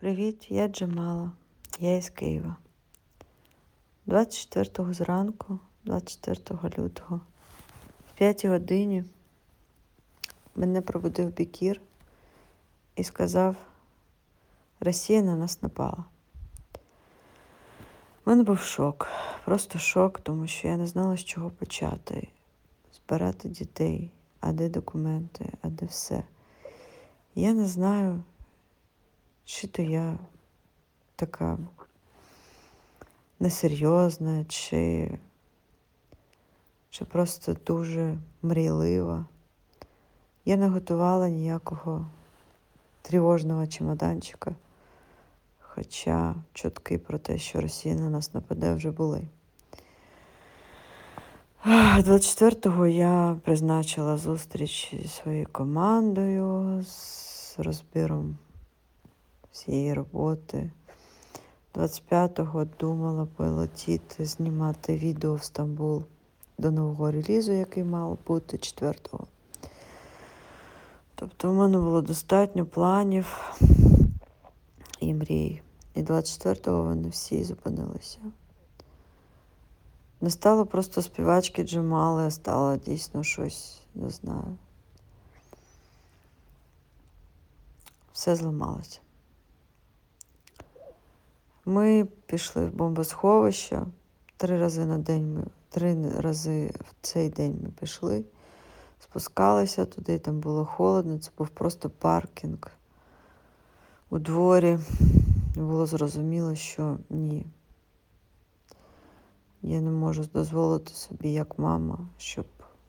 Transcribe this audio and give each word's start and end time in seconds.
Привіт, 0.00 0.46
я 0.50 0.68
Джамала. 0.68 1.32
Я 1.78 1.96
із 1.96 2.10
Києва. 2.10 2.56
24 4.06 4.94
зранку, 4.94 5.58
24 5.84 6.58
лютого, 6.78 7.20
в 8.08 8.18
5 8.18 8.44
годині 8.44 9.04
мене 10.56 10.80
пробудив 10.80 11.34
бікір 11.34 11.80
і 12.96 13.04
сказав, 13.04 13.56
Росія 14.80 15.22
на 15.22 15.36
нас 15.36 15.62
напала. 15.62 16.04
У 18.24 18.30
мене 18.30 18.42
був 18.42 18.58
шок, 18.58 19.08
просто 19.44 19.78
шок, 19.78 20.20
тому 20.20 20.46
що 20.46 20.68
я 20.68 20.76
не 20.76 20.86
знала, 20.86 21.16
з 21.16 21.24
чого 21.24 21.50
почати. 21.50 22.28
Збирати 22.92 23.48
дітей, 23.48 24.10
а 24.40 24.52
де 24.52 24.68
документи, 24.68 25.52
а 25.62 25.68
де 25.68 25.86
все. 25.86 26.22
Я 27.34 27.52
не 27.52 27.66
знаю, 27.66 28.22
чи 29.46 29.66
то 29.66 29.82
я 29.82 30.18
така 31.16 31.58
несерйозна, 33.40 34.44
чи, 34.44 35.10
чи 36.90 37.04
просто 37.04 37.56
дуже 37.66 38.18
мрійлива. 38.42 39.26
Я 40.44 40.56
не 40.56 40.68
готувала 40.68 41.28
ніякого 41.28 42.06
тривожного 43.02 43.66
чемоданчика, 43.66 44.54
хоча 45.60 46.34
чутки 46.52 46.98
про 46.98 47.18
те, 47.18 47.38
що 47.38 47.60
Росія 47.60 47.94
на 47.94 48.10
нас 48.10 48.34
нападе, 48.34 48.74
вже 48.74 48.90
були. 48.90 49.22
24-го 51.66 52.86
я 52.86 53.36
призначила 53.44 54.16
зустріч 54.16 54.94
зі 55.02 55.08
своєю 55.08 55.48
командою 55.52 56.82
з 56.84 57.54
розбіром 57.58 58.38
всієї 59.56 59.94
роботи. 59.94 60.70
25-го 61.74 62.64
думала 62.64 63.26
полетіти, 63.36 64.24
знімати 64.24 64.96
відео 64.96 65.34
в 65.34 65.42
Стамбул 65.42 66.04
до 66.58 66.70
нового 66.70 67.10
релізу, 67.10 67.52
який 67.52 67.84
мав 67.84 68.18
бути 68.26 68.56
4-го. 68.56 69.26
Тобто 71.14 71.50
в 71.50 71.54
мене 71.54 71.78
було 71.78 72.02
достатньо 72.02 72.66
планів 72.66 73.56
і 75.00 75.14
мрій. 75.14 75.62
І 75.94 76.02
24-го 76.02 76.82
вони 76.82 77.08
всі 77.08 77.44
зупинилися. 77.44 78.18
Не 80.20 80.30
стало 80.30 80.66
просто 80.66 81.02
співачки 81.02 81.64
Джамали, 81.64 82.22
а 82.22 82.30
стало 82.30 82.76
дійсно 82.76 83.22
щось, 83.24 83.82
не 83.94 84.10
знаю. 84.10 84.56
Все 88.12 88.36
зламалося. 88.36 89.00
Ми 91.68 92.06
пішли 92.26 92.66
в 92.66 92.74
бомбосховище. 92.74 93.82
Три 94.36 94.58
рази 94.58 94.86
на 94.86 94.98
день 94.98 95.34
ми 95.34 95.44
три 95.68 96.10
рази 96.18 96.70
в 96.80 96.94
цей 97.00 97.28
день 97.28 97.58
ми 97.62 97.68
пішли, 97.80 98.24
спускалися 99.00 99.84
туди, 99.84 100.18
там 100.18 100.40
було 100.40 100.64
холодно, 100.64 101.18
це 101.18 101.30
був 101.38 101.48
просто 101.48 101.90
паркінг 101.90 102.58
у 104.10 104.18
дворі. 104.18 104.78
Було 105.56 105.86
зрозуміло, 105.86 106.54
що 106.54 106.98
ні. 107.10 107.46
Я 109.62 109.80
не 109.80 109.90
можу 109.90 110.24
дозволити 110.34 110.92
собі, 110.94 111.32
як 111.32 111.58
мама, 111.58 111.98
щоб 112.18 112.46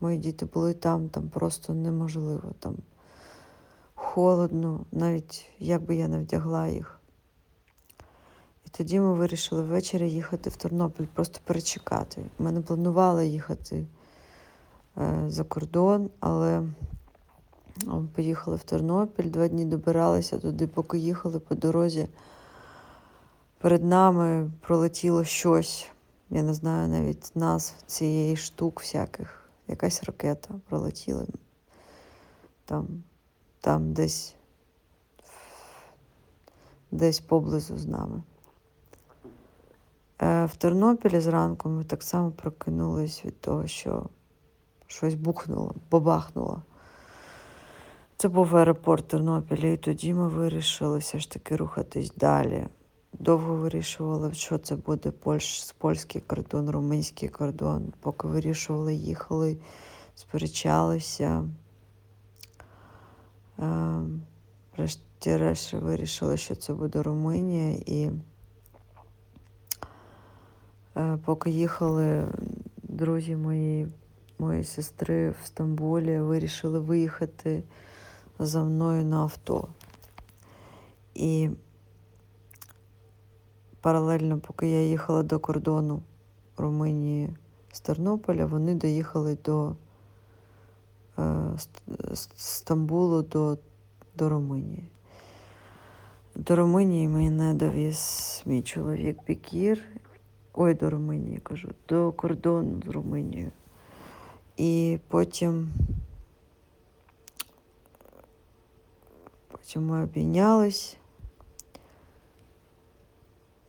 мої 0.00 0.18
діти 0.18 0.46
були 0.46 0.74
там, 0.74 1.08
там 1.08 1.28
просто 1.28 1.74
неможливо. 1.74 2.54
Там 2.58 2.76
холодно, 3.94 4.80
навіть 4.92 5.50
як 5.58 5.82
би 5.82 5.96
я 5.96 6.08
не 6.08 6.18
вдягла 6.18 6.68
їх. 6.68 6.99
Тоді 8.80 9.00
ми 9.00 9.14
вирішили 9.14 9.62
ввечері 9.62 10.10
їхати 10.10 10.50
в 10.50 10.56
Тернопіль, 10.56 11.06
просто 11.14 11.40
перечекати. 11.44 12.24
Ми 12.38 12.52
не 12.52 12.60
планували 12.60 13.26
їхати 13.26 13.86
е, 14.98 15.24
за 15.28 15.44
кордон, 15.44 16.10
але 16.20 16.62
поїхали 18.14 18.56
в 18.56 18.62
Тернопіль, 18.62 19.30
два 19.30 19.48
дні 19.48 19.64
добиралися 19.64 20.38
туди, 20.38 20.66
поки 20.66 20.98
їхали 20.98 21.40
по 21.40 21.54
дорозі. 21.54 22.08
Перед 23.58 23.84
нами 23.84 24.50
пролетіло 24.60 25.24
щось. 25.24 25.86
Я 26.30 26.42
не 26.42 26.54
знаю 26.54 26.88
навіть 26.88 27.32
назв 27.34 27.74
цієї 27.86 28.36
штук 28.36 28.80
всяких. 28.80 29.50
Якась 29.68 30.04
ракета 30.04 30.54
пролетіла 30.68 31.26
там, 32.64 33.02
там 33.60 33.92
десь, 33.92 34.34
десь 36.90 37.20
поблизу 37.20 37.78
з 37.78 37.86
нами. 37.86 38.22
Е, 40.30 40.46
В 40.46 40.56
Тернопілі 40.56 41.20
зранку 41.20 41.68
ми 41.68 41.84
так 41.84 42.02
само 42.02 42.30
прокинулись 42.30 43.24
від 43.24 43.40
того, 43.40 43.66
що 43.66 44.06
щось 44.86 45.14
бухнуло, 45.14 45.74
бабахнуло. 45.90 46.62
Це 48.16 48.28
був 48.28 48.56
аеропорт 48.56 49.08
Тернопіля, 49.08 49.66
і 49.68 49.76
тоді 49.76 50.14
ми 50.14 50.28
вирішили 50.28 50.98
все 50.98 51.18
ж 51.18 51.30
таки 51.30 51.56
рухатись 51.56 52.12
далі. 52.16 52.66
Довго 53.12 53.54
вирішували, 53.54 54.34
що 54.34 54.58
це 54.58 54.76
буде 54.76 55.10
польщ, 55.10 55.72
польський 55.78 56.20
кордон, 56.20 56.70
румунський 56.70 57.28
кордон. 57.28 57.92
Поки 58.00 58.28
вирішували, 58.28 58.94
їхали, 58.94 59.56
сперечалися. 60.14 61.48
Е, 63.58 64.00
Врешті-решт 64.76 65.72
вирішили, 65.72 66.36
що 66.36 66.54
це 66.54 66.74
буде 66.74 67.02
Румунія. 67.02 67.70
І 67.86 68.10
поки 71.24 71.50
їхали 71.50 72.28
друзі 72.82 73.36
мої, 73.36 73.88
моєї 74.38 74.64
сестри 74.64 75.30
в 75.30 75.36
Стамбулі, 75.44 76.20
вирішили 76.20 76.78
виїхати 76.78 77.62
за 78.38 78.64
мною 78.64 79.04
на 79.04 79.16
авто. 79.16 79.68
І 81.14 81.50
паралельно, 83.80 84.38
поки 84.38 84.70
я 84.70 84.86
їхала 84.86 85.22
до 85.22 85.38
кордону 85.38 86.02
Румунії 86.56 87.36
з 87.72 87.80
Тернополя, 87.80 88.46
вони 88.46 88.74
доїхали 88.74 89.38
до 89.44 89.68
е, 91.18 91.22
Ст- 91.22 91.96
Ст- 92.10 92.32
Стамбулу 92.36 93.22
до, 93.22 93.58
до 94.16 94.28
Румунії. 94.28 94.84
До 96.34 96.56
Румунії 96.56 97.08
мене 97.08 97.54
довіз 97.54 98.42
мій 98.46 98.62
чоловік 98.62 99.18
Бікір. 99.26 99.84
Ой, 100.52 100.74
до 100.74 100.90
Румунії 100.90 101.38
кажу, 101.38 101.68
до 101.88 102.12
кордону 102.12 102.82
з 102.86 102.88
Румунією. 102.88 103.50
І 104.56 104.98
потім, 105.08 105.70
потім 109.48 109.86
ми 109.86 110.04
обійнялись. 110.04 110.96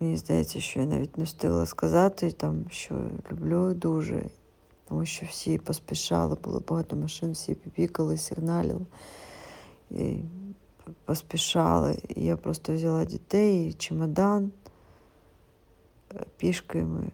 Мені 0.00 0.16
здається, 0.16 0.60
що 0.60 0.80
я 0.80 0.86
навіть 0.86 1.18
не 1.18 1.24
встигла 1.24 1.66
сказати, 1.66 2.32
там, 2.32 2.64
що 2.70 2.94
люблю 3.32 3.74
дуже, 3.74 4.22
тому 4.88 5.06
що 5.06 5.26
всі 5.26 5.58
поспішали, 5.58 6.36
було 6.44 6.62
багато 6.68 6.96
машин, 6.96 7.32
всі 7.32 7.54
піпікали, 7.54 8.18
сигналили. 8.18 8.86
І 9.90 10.16
поспішали. 11.04 11.98
І 12.08 12.24
я 12.24 12.36
просто 12.36 12.74
взяла 12.74 13.04
дітей, 13.04 13.68
і 13.68 13.72
чемодан. 13.72 14.52
Пішки 16.36 16.82
ми 16.82 17.10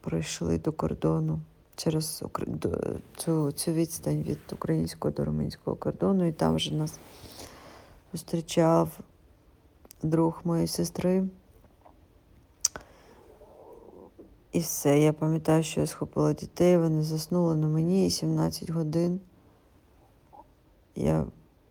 пройшли 0.00 0.58
до 0.58 0.72
кордону 0.72 1.40
через 1.76 2.24
цю, 3.16 3.52
цю 3.52 3.72
відстань 3.72 4.22
від 4.22 4.38
українського 4.52 5.12
до 5.12 5.24
румунського 5.24 5.76
кордону, 5.76 6.26
і 6.26 6.32
там 6.32 6.54
вже 6.54 6.74
нас 6.74 6.98
зустрічав 8.12 8.98
друг 10.02 10.40
моєї 10.44 10.68
сестри. 10.68 11.24
І 14.52 14.60
все. 14.60 15.00
Я 15.00 15.12
пам'ятаю, 15.12 15.62
що 15.62 15.80
я 15.80 15.86
схопила 15.86 16.32
дітей, 16.32 16.78
вони 16.78 17.02
заснули 17.02 17.54
на 17.54 17.68
мені 17.68 18.06
і 18.06 18.10
17 18.10 18.70
годин. 18.70 19.20
Я 20.96 21.26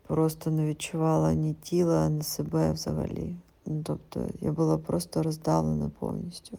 просто 0.06 0.50
не 0.50 0.66
відчувала 0.66 1.34
ні 1.34 1.54
тіла, 1.54 2.08
ні 2.08 2.22
себе 2.22 2.72
взагалі. 2.72 3.34
Ну, 3.66 3.82
тобто 3.84 4.28
я 4.40 4.52
була 4.52 4.78
просто 4.78 5.22
роздавлена 5.22 5.90
повністю. 5.98 6.58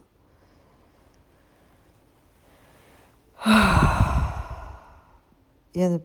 Я 5.74 5.90
не, 5.90 6.00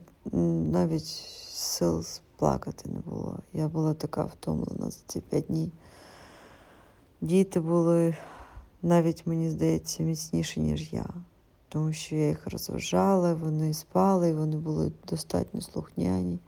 навіть 0.70 1.06
сил 1.48 2.04
плакати 2.36 2.90
не 2.90 2.98
було. 2.98 3.38
Я 3.52 3.68
була 3.68 3.94
така 3.94 4.24
втомлена 4.24 4.90
за 4.90 4.98
ці 5.06 5.20
п'ять 5.20 5.46
днів. 5.46 5.70
Діти 7.20 7.60
були 7.60 8.16
навіть, 8.82 9.26
мені 9.26 9.50
здається, 9.50 10.02
міцніші, 10.02 10.60
ніж 10.60 10.92
я. 10.92 11.06
Тому 11.68 11.92
що 11.92 12.16
я 12.16 12.28
їх 12.28 12.46
розважала, 12.46 13.34
вони 13.34 13.74
спали, 13.74 14.34
вони 14.34 14.56
були 14.56 14.92
достатньо 15.08 15.60
слухняні. 15.60 16.38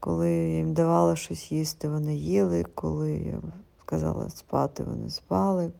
Коли 0.00 0.30
я 0.30 0.56
їм 0.56 0.74
давала 0.74 1.16
щось 1.16 1.52
їсти, 1.52 1.88
вони 1.88 2.16
їли, 2.16 2.64
коли 2.74 3.12
я 3.12 3.40
сказала 3.82 4.30
спати, 4.30 4.82
вони 4.82 5.10
спали. 5.10 5.72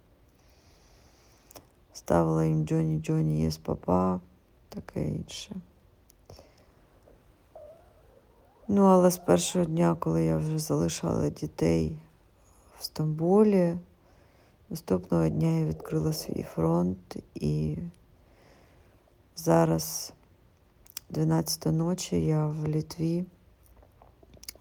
Ставила 1.92 2.44
їм 2.44 2.66
Джоні 2.66 3.00
Джоні 3.00 3.42
єс 3.42 3.58
папа, 3.58 4.20
таке 4.68 5.08
інше. 5.08 5.56
Ну, 8.68 8.84
але 8.84 9.10
з 9.10 9.18
першого 9.18 9.64
дня, 9.64 9.96
коли 10.00 10.24
я 10.24 10.36
вже 10.36 10.58
залишала 10.58 11.30
дітей 11.30 11.98
в 12.78 12.84
Стамбулі, 12.84 13.78
наступного 14.70 15.28
дня 15.28 15.58
я 15.58 15.64
відкрила 15.64 16.12
свій 16.12 16.42
фронт 16.42 17.16
і 17.34 17.78
зараз 19.36 20.12
12 21.10 21.66
ночі 21.66 22.26
я 22.26 22.46
в 22.46 22.66
Літві. 22.66 23.24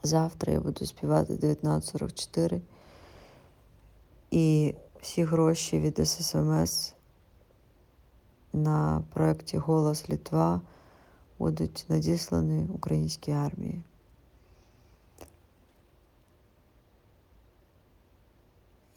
Завтра 0.04 0.54
я 0.54 0.60
буду 0.60 0.86
співати 0.86 1.34
1944. 1.34 2.62
І 4.32 4.76
всі 5.02 5.24
гроші 5.24 5.80
від 5.80 6.08
ССМС 6.08 6.94
на 8.54 9.04
проєкті 9.14 9.58
Голос 9.58 10.10
Літва 10.10 10.62
будуть 11.40 11.86
надіслані 11.90 12.68
українській 12.74 13.32
армії. 13.32 13.82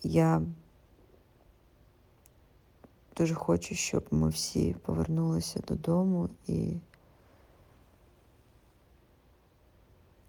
Я 0.03 0.43
дуже 3.17 3.35
хочу, 3.35 3.75
щоб 3.75 4.05
ми 4.11 4.29
всі 4.29 4.77
повернулися 4.83 5.61
додому 5.69 6.29
і 6.47 6.77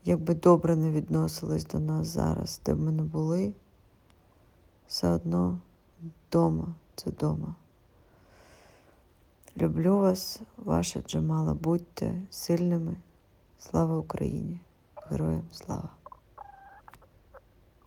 якби 0.06 0.36
добре 0.36 0.76
не 0.76 0.92
відносились 0.92 1.66
до 1.66 1.80
нас 1.80 2.08
зараз, 2.08 2.62
де 2.66 2.74
б 2.74 2.80
ми 2.80 2.92
не 2.92 3.04
були, 3.04 3.54
все 4.88 5.10
одно 5.10 5.60
вдома 6.02 6.68
це 6.96 7.10
вдома. 7.10 7.56
Люблю 9.58 9.98
вас, 9.98 10.42
ваша 10.58 11.02
Джамала. 11.02 11.54
Будьте 11.54 12.22
сильними. 12.30 12.96
Слава 13.60 13.98
Україні! 13.98 14.60
Героям 15.10 15.44
слава! 15.52 16.01